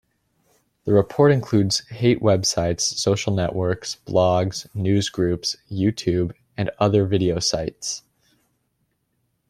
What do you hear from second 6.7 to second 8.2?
other video sites.